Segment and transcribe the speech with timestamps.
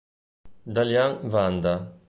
[0.73, 1.75] Dalian Wanda